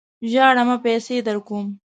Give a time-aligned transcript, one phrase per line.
[0.31, 0.77] ژاړه مه!
[0.85, 1.65] پیسې درکوم.